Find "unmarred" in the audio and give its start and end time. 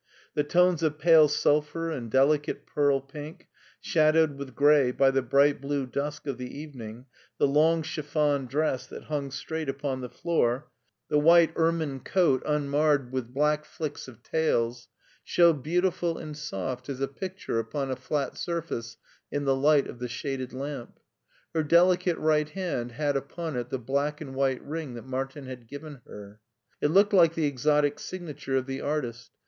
12.47-13.11